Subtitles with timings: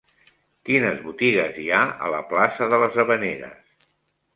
[0.69, 3.87] Quines botigues hi ha a la plaça de les Havaneres?